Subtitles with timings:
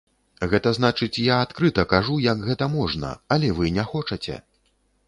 [0.53, 4.43] Гэта значыць, я адкрыта кажу, як гэта можна, але вы не хочаце!